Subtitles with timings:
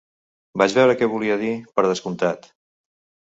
[0.61, 2.49] Vaig veure què volia dir, per descomptat.